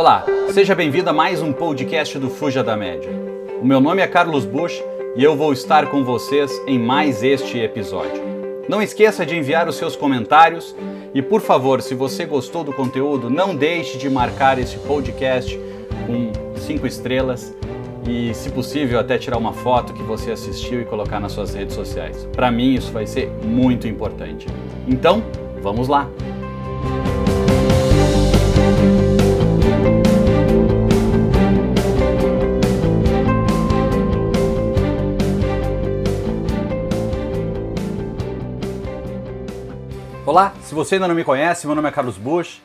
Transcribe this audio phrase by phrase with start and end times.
[0.00, 0.24] Olá,
[0.54, 3.10] seja bem-vindo a mais um podcast do Fuja da Média.
[3.60, 4.82] O meu nome é Carlos Bush
[5.14, 8.22] e eu vou estar com vocês em mais este episódio.
[8.66, 10.74] Não esqueça de enviar os seus comentários
[11.12, 15.60] e, por favor, se você gostou do conteúdo, não deixe de marcar esse podcast
[16.06, 17.54] com cinco estrelas
[18.08, 21.74] e, se possível, até tirar uma foto que você assistiu e colocar nas suas redes
[21.74, 22.26] sociais.
[22.32, 24.46] Para mim, isso vai ser muito importante.
[24.88, 25.22] Então,
[25.60, 26.08] vamos lá!
[40.30, 42.62] Olá, se você ainda não me conhece, meu nome é Carlos Bush,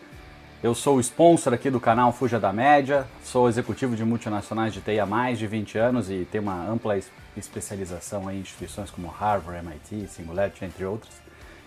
[0.62, 4.82] eu sou o sponsor aqui do canal Fuja da Média, sou executivo de multinacionais de
[4.82, 6.96] TI há mais de 20 anos e tenho uma ampla
[7.36, 11.14] especialização em instituições como Harvard, MIT, Singularity, entre outras.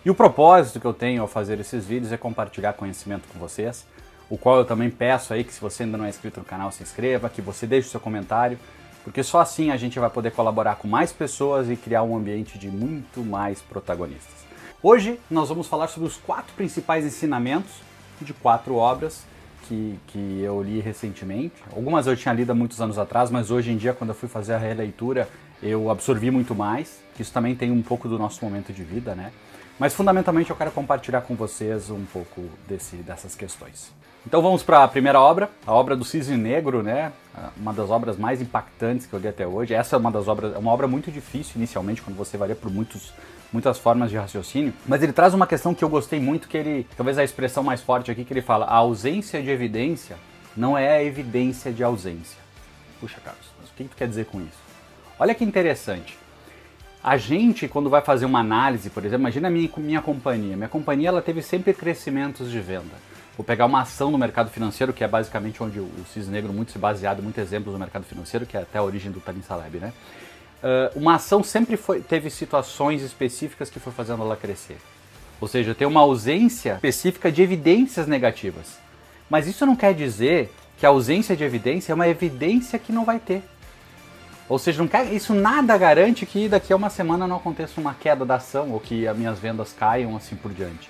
[0.05, 3.85] E o propósito que eu tenho ao fazer esses vídeos é compartilhar conhecimento com vocês,
[4.29, 6.71] o qual eu também peço aí que se você ainda não é inscrito no canal,
[6.71, 8.59] se inscreva, que você deixe seu comentário,
[9.03, 12.59] porque só assim a gente vai poder colaborar com mais pessoas e criar um ambiente
[12.59, 14.45] de muito mais protagonistas.
[14.83, 17.71] Hoje nós vamos falar sobre os quatro principais ensinamentos
[18.21, 19.23] de quatro obras
[19.67, 21.55] que, que eu li recentemente.
[21.75, 24.29] Algumas eu tinha lido há muitos anos atrás, mas hoje em dia, quando eu fui
[24.29, 25.27] fazer a releitura,
[25.61, 27.01] eu absorvi muito mais.
[27.19, 29.31] Isso também tem um pouco do nosso momento de vida, né?
[29.77, 33.91] Mas fundamentalmente eu quero compartilhar com vocês um pouco desse, dessas questões.
[34.25, 37.11] Então vamos para a primeira obra, a obra do Cisne Negro, né?
[37.55, 39.73] Uma das obras mais impactantes que eu li até hoje.
[39.73, 42.71] Essa é uma das obras, é uma obra muito difícil inicialmente, quando você varia por
[42.71, 43.13] muitos
[43.51, 46.87] muitas formas de raciocínio, mas ele traz uma questão que eu gostei muito, que ele,
[46.95, 50.17] talvez a expressão mais forte aqui, que ele fala, a ausência de evidência
[50.55, 52.37] não é a evidência de ausência.
[52.99, 54.59] Puxa, Carlos, mas o que, tu quer dizer com isso?
[55.17, 56.17] Olha que interessante.
[57.03, 60.55] A gente, quando vai fazer uma análise, por exemplo, imagina a minha, minha companhia.
[60.55, 63.09] Minha companhia ela teve sempre crescimentos de venda.
[63.39, 66.73] Vou pegar uma ação no mercado financeiro, que é basicamente onde o Cisne Negro muito
[66.73, 69.79] se baseado, muitos exemplos no mercado financeiro, que é até a origem do Talim Saleb,
[69.79, 69.93] né?
[70.61, 74.75] uh, uma ação sempre foi, teve situações específicas que foi fazendo ela crescer.
[75.39, 78.77] Ou seja, tem uma ausência específica de evidências negativas.
[79.29, 83.05] Mas isso não quer dizer que a ausência de evidência é uma evidência que não
[83.05, 83.41] vai ter.
[84.49, 88.25] Ou seja, quer, isso nada garante que daqui a uma semana não aconteça uma queda
[88.25, 90.89] da ação ou que as minhas vendas caiam assim por diante.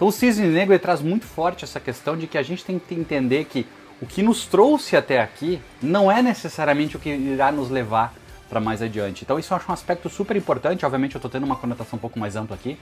[0.00, 2.94] Então o Cisne Negro traz muito forte essa questão de que a gente tem que
[2.94, 3.66] entender que
[4.00, 8.14] o que nos trouxe até aqui não é necessariamente o que irá nos levar
[8.48, 9.24] para mais adiante.
[9.24, 12.00] Então isso eu acho um aspecto super importante, obviamente eu estou tendo uma conotação um
[12.00, 12.78] pouco mais ampla aqui,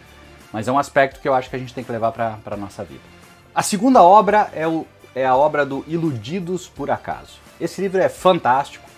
[0.53, 2.57] mas é um aspecto que eu acho que a gente tem que levar para a
[2.57, 3.03] nossa vida.
[3.53, 7.41] A segunda obra é, o, é a obra do Iludidos por Acaso.
[7.61, 8.89] Esse livro é fantástico,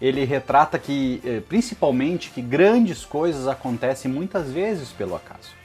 [0.00, 5.63] ele retrata que, eh, principalmente, que grandes coisas acontecem muitas vezes pelo acaso.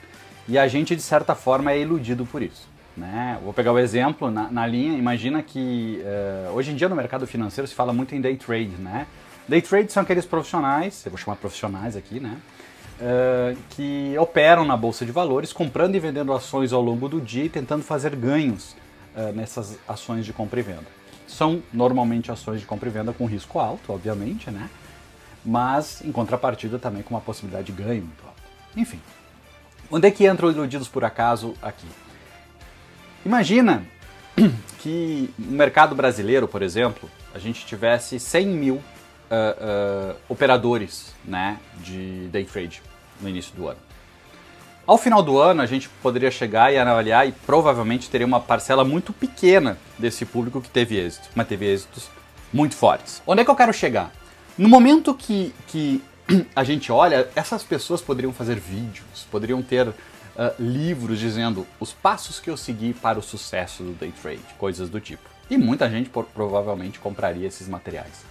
[0.50, 2.68] E a gente, de certa forma, é iludido por isso.
[2.98, 3.38] Né?
[3.44, 4.98] Vou pegar o exemplo na, na linha.
[4.98, 8.76] Imagina que uh, hoje em dia no mercado financeiro se fala muito em day trade,
[8.80, 9.06] né?
[9.48, 12.36] Day trade são aqueles profissionais, eu vou chamar profissionais aqui, né?
[13.00, 17.46] Uh, que operam na bolsa de valores, comprando e vendendo ações ao longo do dia
[17.46, 18.76] e tentando fazer ganhos
[19.16, 20.88] uh, nessas ações de compra e venda.
[21.28, 24.68] São normalmente ações de compra e venda com risco alto, obviamente, né?
[25.46, 28.42] Mas em contrapartida também com uma possibilidade de ganho muito alta.
[28.76, 29.00] Enfim,
[29.92, 31.88] onde é que entram iludidos por acaso aqui?
[33.26, 33.84] Imagina
[34.80, 38.82] que no mercado brasileiro, por exemplo, a gente tivesse 100 mil uh,
[40.12, 42.82] uh, operadores né, de day trade
[43.22, 43.80] no início do ano.
[44.86, 48.84] Ao final do ano, a gente poderia chegar e avaliar e provavelmente teria uma parcela
[48.84, 52.10] muito pequena desse público que teve êxito, mas teve êxitos
[52.52, 53.22] muito fortes.
[53.28, 54.12] Onde é que eu quero chegar?
[54.58, 56.02] No momento que, que
[56.56, 59.94] a gente olha, essas pessoas poderiam fazer vídeos, poderiam ter uh,
[60.60, 65.00] livros dizendo os passos que eu segui para o sucesso do day trade, coisas do
[65.00, 65.28] tipo.
[65.50, 68.24] E muita gente por, provavelmente compraria esses materiais.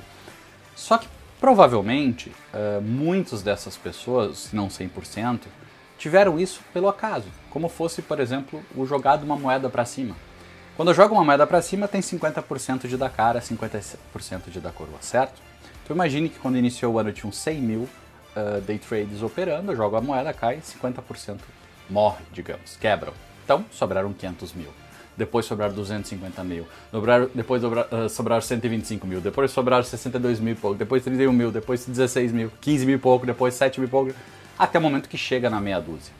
[0.77, 1.09] Só que
[1.41, 5.41] provavelmente uh, muitas dessas pessoas, se não 100%,
[5.99, 10.17] tiveram isso pelo acaso, como fosse, por exemplo, o jogado uma moeda para cima.
[10.77, 13.97] Quando eu jogo uma moeda para cima, tem 50% de dar cara, 50%
[14.49, 15.48] de dar coroa, certo?
[15.88, 17.88] Então imagine que quando iniciou o ano tinham 100 mil
[18.37, 21.38] uh, day trades operando, eu jogo a moeda, cai, 50%
[21.88, 23.14] morre, digamos, quebram.
[23.43, 24.69] Então sobraram 500 mil.
[25.17, 26.67] Depois sobraram 250 mil,
[27.35, 31.87] depois uh, sobraram 125 mil, depois sobraram 62 mil e pouco, depois 31 mil, depois
[31.87, 34.12] 16 mil, 15 mil e pouco, depois 7 mil e pouco,
[34.58, 36.12] até o momento que chega na meia dúzia.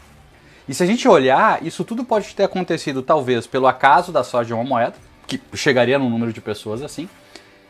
[0.67, 4.47] E se a gente olhar, isso tudo pode ter acontecido talvez pelo acaso da sorte
[4.47, 4.95] de uma moeda,
[5.27, 7.07] que chegaria num número de pessoas assim,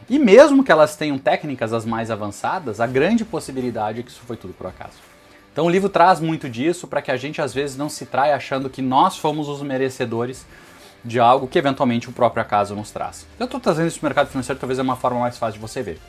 [0.08, 4.22] e mesmo que elas tenham técnicas as mais avançadas, a grande possibilidade é que isso
[4.26, 4.94] foi tudo por acaso.
[5.52, 8.34] Então o livro traz muito disso para que a gente às vezes não se traia
[8.36, 10.46] achando que nós fomos os merecedores
[11.04, 13.26] de algo que eventualmente o próprio acaso nos traz.
[13.38, 15.60] Eu estou trazendo isso para o mercado financeiro, talvez é uma forma mais fácil de
[15.60, 16.00] você ver.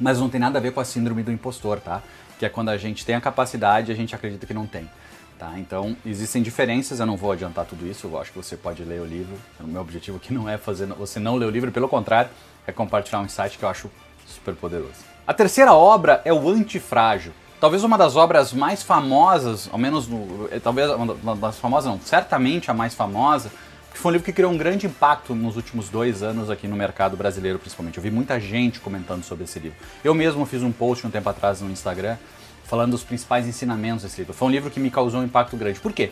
[0.00, 2.02] Mas não tem nada a ver com a síndrome do impostor, tá?
[2.38, 4.90] Que é quando a gente tem a capacidade e a gente acredita que não tem.
[5.38, 5.52] Tá?
[5.58, 9.00] Então, existem diferenças, eu não vou adiantar tudo isso, eu acho que você pode ler
[9.00, 9.36] o livro.
[9.60, 12.30] O meu objetivo aqui não é fazer você não ler o livro, pelo contrário,
[12.66, 13.90] é compartilhar um insight que eu acho
[14.26, 15.14] super poderoso.
[15.26, 17.32] A terceira obra é o Antifrágil.
[17.60, 21.98] Talvez uma das obras mais famosas, ao menos no, eh, talvez uma das famosas não,
[22.00, 23.50] certamente a mais famosa,
[23.90, 26.76] que foi um livro que criou um grande impacto nos últimos dois anos aqui no
[26.76, 27.96] mercado brasileiro, principalmente.
[27.96, 29.78] Eu vi muita gente comentando sobre esse livro.
[30.02, 32.16] Eu mesmo fiz um post um tempo atrás no Instagram
[32.64, 34.32] falando dos principais ensinamentos desse livro.
[34.32, 35.78] Foi um livro que me causou um impacto grande.
[35.78, 36.10] Por quê?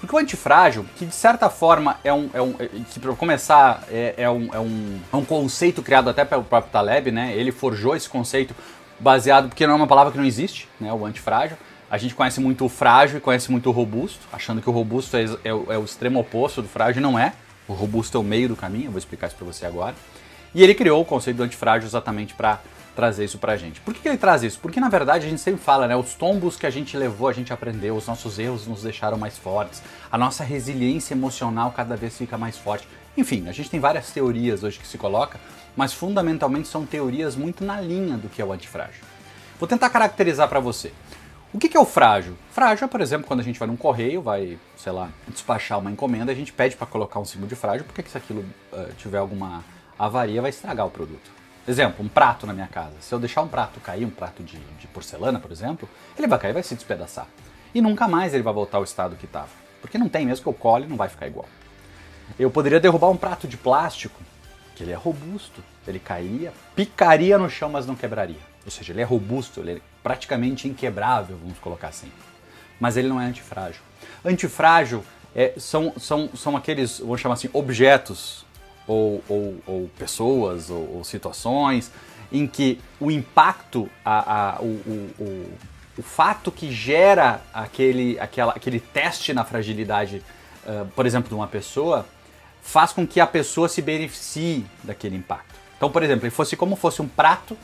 [0.00, 2.28] Porque o antifrágil, que de certa forma é um.
[2.34, 6.10] É um é, que para começar é, é, um, é, um, é um conceito criado
[6.10, 7.34] até pelo próprio Taleb, né?
[7.34, 8.54] Ele forjou esse conceito
[9.00, 10.92] baseado, porque não é uma palavra que não existe, né?
[10.92, 11.56] O antifrágil.
[11.90, 15.16] A gente conhece muito o frágil e conhece muito o robusto, achando que o robusto
[15.16, 17.32] é, é, é o extremo oposto do frágil, não é.
[17.66, 19.94] O robusto é o meio do caminho, eu vou explicar isso para você agora.
[20.54, 22.60] E ele criou o conceito do antifrágil exatamente para
[22.94, 23.80] trazer isso pra gente.
[23.80, 24.58] Por que, que, ele traz isso?
[24.60, 25.96] Porque na verdade a gente sempre fala, né?
[25.96, 29.36] Os tombos que a gente levou, a gente aprendeu, os nossos erros nos deixaram mais
[29.36, 32.86] fortes, a nossa resiliência emocional cada vez fica mais forte.
[33.16, 35.38] Enfim, a gente tem várias teorias hoje que se coloca,
[35.76, 39.02] mas fundamentalmente são teorias muito na linha do que é o antifrágil.
[39.58, 40.92] Vou tentar caracterizar para você.
[41.52, 42.36] O que, que é o frágil?
[42.50, 45.88] Frágil é, por exemplo, quando a gente vai num correio, vai, sei lá, despachar uma
[45.88, 49.18] encomenda, a gente pede para colocar um símbolo de frágil, porque se aquilo uh, tiver
[49.18, 49.64] alguma
[49.96, 51.30] avaria, vai estragar o produto.
[51.66, 52.94] Exemplo, um prato na minha casa.
[53.00, 56.38] Se eu deixar um prato cair, um prato de, de porcelana, por exemplo, ele vai
[56.38, 57.26] cair vai se despedaçar.
[57.74, 59.48] E nunca mais ele vai voltar ao estado que estava.
[59.80, 61.48] Porque não tem mesmo que eu cole, não vai ficar igual.
[62.38, 64.20] Eu poderia derrubar um prato de plástico,
[64.74, 68.40] que ele é robusto, ele cairia, picaria no chão, mas não quebraria.
[68.64, 72.10] Ou seja, ele é robusto, ele é praticamente inquebrável, vamos colocar assim.
[72.78, 73.82] Mas ele não é antifrágil.
[74.24, 78.43] Antifrágil é, são, são, são aqueles, vamos chamar assim, objetos
[78.86, 81.90] ou, ou, ou pessoas ou, ou, situações
[82.32, 85.52] em que o impacto, a, a, o, o,
[85.98, 90.22] o, fato que gera aquele, aquela, aquele teste na fragilidade,
[90.66, 92.04] uh, por exemplo, de uma pessoa,
[92.62, 95.54] faz com que a pessoa se beneficie daquele impacto.
[95.76, 97.56] Então, por exemplo, fosse como fosse um prato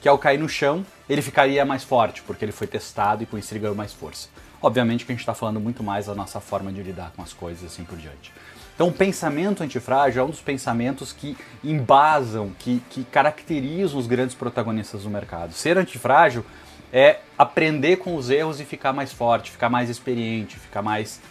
[0.00, 3.36] que ao cair no chão ele ficaria mais forte, porque ele foi testado e com
[3.36, 4.28] isso ele ganhou mais força.
[4.62, 7.32] Obviamente que a gente está falando muito mais da nossa forma de lidar com as
[7.32, 8.32] coisas assim por diante.
[8.76, 11.34] Então, o pensamento antifrágil é um dos pensamentos que
[11.64, 15.54] embasam, que, que caracterizam os grandes protagonistas do mercado.
[15.54, 16.44] Ser antifrágil
[16.92, 21.22] é aprender com os erros e ficar mais forte, ficar mais experiente, ficar mais,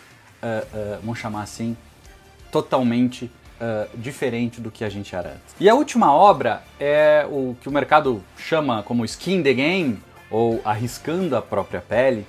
[0.41, 1.77] uh, uh, vamos chamar assim,
[2.51, 3.25] totalmente
[3.61, 5.55] uh, diferente do que a gente era antes.
[5.59, 9.99] E a última obra é o que o mercado chama como Skin the Game,
[10.31, 12.25] ou Arriscando a Própria Pele,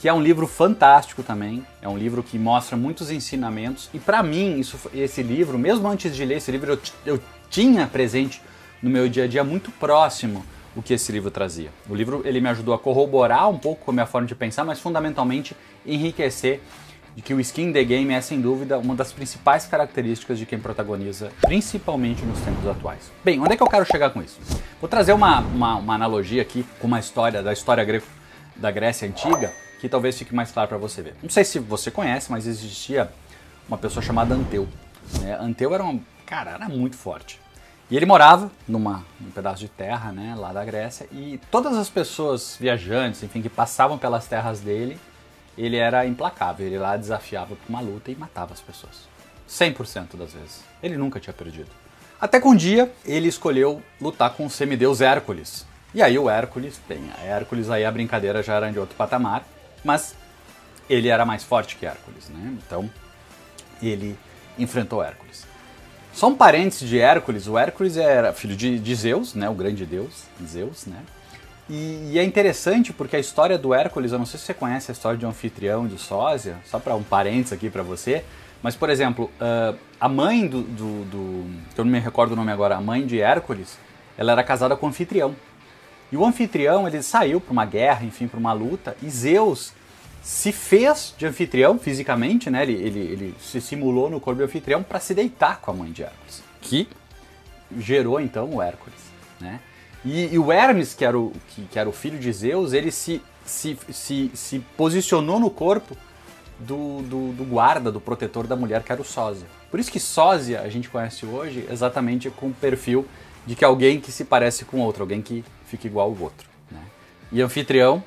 [0.00, 1.64] que é um livro fantástico também.
[1.82, 3.90] É um livro que mostra muitos ensinamentos.
[3.92, 7.20] E para mim, isso, esse livro, mesmo antes de ler esse livro, eu, eu
[7.50, 8.40] tinha presente
[8.82, 10.42] no meu dia a dia muito próximo
[10.74, 11.68] o que esse livro trazia.
[11.86, 14.64] O livro ele me ajudou a corroborar um pouco com a minha forma de pensar,
[14.64, 15.54] mas fundamentalmente
[15.84, 16.62] enriquecer
[17.14, 20.58] de que o skin the game é sem dúvida uma das principais características de quem
[20.58, 23.12] protagoniza, principalmente nos tempos atuais.
[23.22, 24.40] Bem, onde é que eu quero chegar com isso?
[24.80, 28.04] Vou trazer uma, uma, uma analogia aqui com uma história da história grega
[28.56, 31.14] da Grécia antiga que talvez fique mais claro para você ver.
[31.22, 33.10] Não sei se você conhece, mas existia
[33.66, 34.68] uma pessoa chamada Anteu.
[35.20, 35.36] Né?
[35.40, 37.40] Anteu era um cara, era muito forte.
[37.90, 41.90] E ele morava numa, num pedaço de terra, né, lá da Grécia, e todas as
[41.90, 44.96] pessoas viajantes, enfim, que passavam pelas terras dele,
[45.58, 46.66] ele era implacável.
[46.66, 49.08] Ele lá desafiava para uma luta e matava as pessoas.
[49.48, 50.62] 100% das vezes.
[50.80, 51.70] Ele nunca tinha perdido.
[52.20, 55.66] Até que um dia ele escolheu lutar com o semideus Hércules.
[55.92, 59.44] E aí o Hércules, bem, a Hércules aí a brincadeira já era de outro patamar
[59.84, 60.14] mas
[60.88, 62.56] ele era mais forte que Hércules, né?
[62.66, 62.90] Então
[63.82, 64.18] ele
[64.58, 65.46] enfrentou Hércules.
[66.12, 69.48] Só um parênteses de Hércules, o Hércules era filho de, de Zeus, né?
[69.48, 71.02] O grande deus, Zeus, né?
[71.68, 74.90] E, e, é interessante porque a história do Hércules, eu não sei se você conhece
[74.90, 78.24] a história de anfitrião e de Sósia, só para um parênteses aqui para você,
[78.60, 82.50] mas por exemplo, uh, a mãe do, do, do, eu não me recordo o nome
[82.50, 83.78] agora, a mãe de Hércules,
[84.18, 85.34] ela era casada com anfitrião.
[86.12, 89.72] E o anfitrião, ele saiu para uma guerra, enfim, para uma luta, e Zeus
[90.22, 92.62] se fez de anfitrião fisicamente, né?
[92.62, 95.92] Ele, ele, ele se simulou no corpo de anfitrião para se deitar com a mãe
[95.92, 96.88] de Hércules, que
[97.78, 99.00] gerou então o Hércules,
[99.40, 99.60] né?
[100.04, 102.90] E, e, o Hermes, que era o, que, que, era o filho de Zeus, ele
[102.90, 105.94] se, se, se, se posicionou no corpo
[106.58, 109.46] do, do, do, guarda, do protetor da mulher, que era o Sósia.
[109.70, 113.06] Por isso que Sósia a gente conhece hoje exatamente com o perfil
[113.46, 116.48] de que alguém que se parece com outro, alguém que fica igual ao outro.
[116.70, 116.82] Né?
[117.32, 118.02] E anfitrião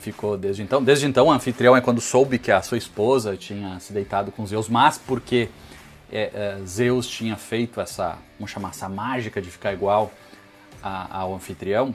[0.00, 0.82] ficou desde então.
[0.82, 4.68] Desde então, anfitrião é quando soube que a sua esposa tinha se deitado com Zeus,
[4.68, 5.48] mas porque
[6.12, 10.12] é, é, Zeus tinha feito essa, vamos chamar essa mágica de ficar igual
[10.82, 11.94] a, ao anfitrião,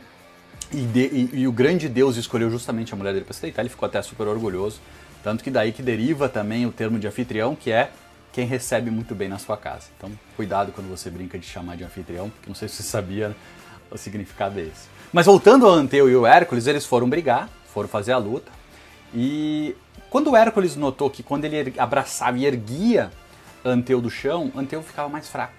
[0.71, 3.61] e, de, e, e, o grande Deus escolheu justamente a mulher dele para se deitar,
[3.61, 4.79] ele ficou até super orgulhoso.
[5.23, 7.89] Tanto que daí que deriva também o termo de anfitrião, que é
[8.31, 9.87] quem recebe muito bem na sua casa.
[9.97, 13.35] Então, cuidado quando você brinca de chamar de anfitrião, porque não sei se você sabia
[13.91, 14.87] o significado desse.
[15.11, 18.51] Mas voltando ao Anteu e o Hércules, eles foram brigar, foram fazer a luta.
[19.13, 19.75] E
[20.09, 23.11] quando o Hércules notou que quando ele abraçava e erguia
[23.65, 25.53] Anteu do chão, Anteu ficava mais fraco.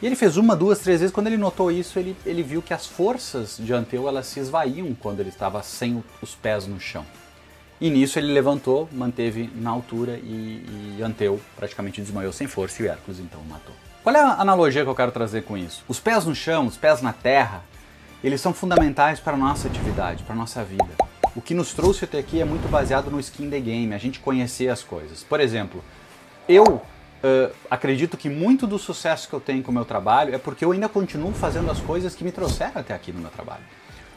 [0.00, 1.12] E ele fez uma, duas, três vezes.
[1.12, 4.94] Quando ele notou isso, ele, ele viu que as forças de Anteu elas se esvaíam
[4.94, 7.04] quando ele estava sem os pés no chão.
[7.80, 12.86] E nisso ele levantou, manteve na altura e, e Anteu praticamente desmaiou sem força e
[12.86, 13.74] o Hércules então o matou.
[14.02, 15.84] Qual é a analogia que eu quero trazer com isso?
[15.86, 17.62] Os pés no chão, os pés na terra,
[18.22, 20.88] eles são fundamentais para a nossa atividade, para a nossa vida.
[21.36, 24.18] O que nos trouxe até aqui é muito baseado no skin the game, a gente
[24.18, 25.22] conhecer as coisas.
[25.22, 25.82] Por exemplo,
[26.48, 26.82] eu
[27.18, 30.64] Uh, acredito que muito do sucesso que eu tenho com o meu trabalho é porque
[30.64, 33.64] eu ainda continuo fazendo as coisas que me trouxeram até aqui no meu trabalho.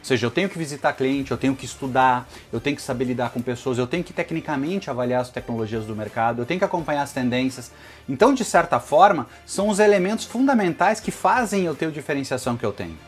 [0.02, 3.04] Ou seja, eu tenho que visitar cliente, eu tenho que estudar, eu tenho que saber
[3.04, 6.64] lidar com pessoas, eu tenho que tecnicamente avaliar as tecnologias do mercado, eu tenho que
[6.64, 7.70] acompanhar as tendências.
[8.08, 12.66] Então, de certa forma, são os elementos fundamentais que fazem eu ter a diferenciação que
[12.66, 12.98] eu tenho.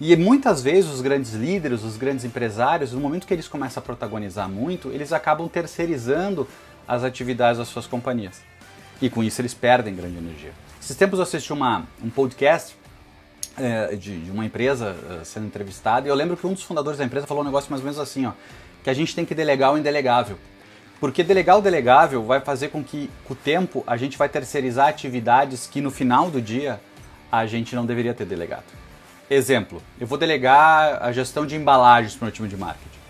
[0.00, 3.84] E muitas vezes os grandes líderes, os grandes empresários, no momento que eles começam a
[3.84, 6.48] protagonizar muito, eles acabam terceirizando
[6.88, 8.40] as atividades das suas companhias.
[9.02, 10.52] E com isso eles perdem grande energia.
[10.80, 12.74] Esses tempos eu assisti uma, um podcast
[13.58, 16.98] é, de, de, uma empresa uh, sendo entrevistada e eu lembro que um dos fundadores
[16.98, 18.32] da empresa falou um negócio mais ou menos assim, ó,
[18.82, 20.38] que a gente tem que delegar o indelegável.
[21.00, 24.88] Porque delegar o delegável vai fazer com que, com o tempo, a gente vai terceirizar
[24.88, 26.80] atividades que no final do dia
[27.30, 28.64] a gente não deveria ter delegado.
[29.28, 33.01] Exemplo, eu vou delegar a gestão de embalagens para o meu time de marketing.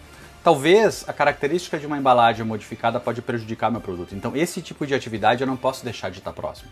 [0.42, 4.14] Talvez a característica de uma embalagem modificada pode prejudicar meu produto.
[4.14, 6.70] Então, esse tipo de atividade eu não posso deixar de estar próximo.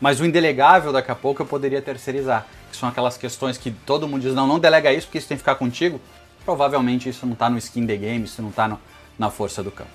[0.00, 2.46] Mas o indelegável, daqui a pouco, eu poderia terceirizar.
[2.70, 5.36] Que são aquelas questões que todo mundo diz, não, não delega isso porque isso tem
[5.36, 6.00] que ficar contigo.
[6.44, 8.78] Provavelmente isso não está no skin the game, isso não está
[9.18, 9.90] na força do campo.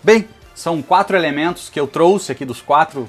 [0.00, 3.08] Bem, são quatro elementos que eu trouxe aqui dos quatro,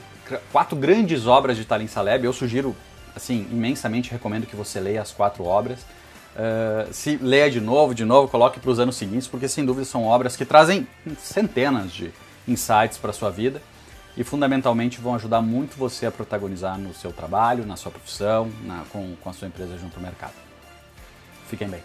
[0.51, 2.25] quatro grandes obras de Talin Saleb.
[2.25, 2.75] Eu sugiro,
[3.15, 5.85] assim, imensamente recomendo que você leia as quatro obras.
[6.33, 9.85] Uh, se leia de novo, de novo, coloque para os anos seguintes, porque sem dúvida
[9.85, 10.87] são obras que trazem
[11.19, 12.11] centenas de
[12.47, 13.61] insights para sua vida
[14.17, 18.83] e fundamentalmente vão ajudar muito você a protagonizar no seu trabalho, na sua profissão, na,
[18.91, 20.33] com, com a sua empresa junto ao mercado.
[21.47, 21.81] Fiquem bem.